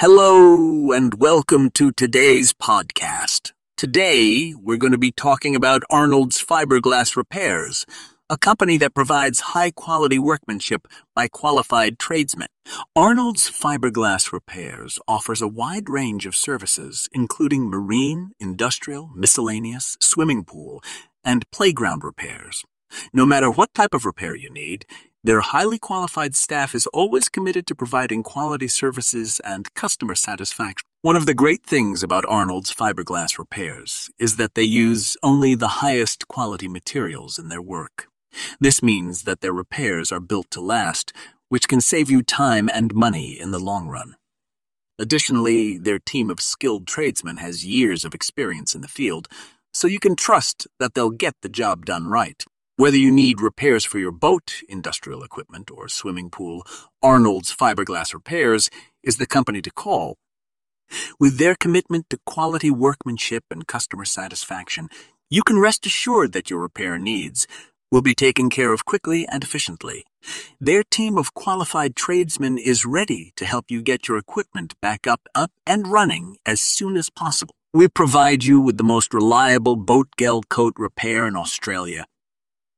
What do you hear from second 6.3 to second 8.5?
Fibreglass Repairs, a